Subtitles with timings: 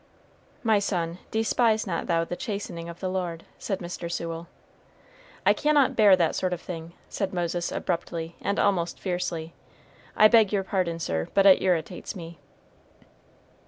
[0.63, 4.11] "'My son, despise not thou the chastening of the Lord,'" said Mr.
[4.11, 4.47] Sewell.
[5.45, 9.53] "I cannot bear that sort of thing," said Moses abruptly, and almost fiercely.
[10.17, 12.39] "I beg your pardon, sir, but it irritates me."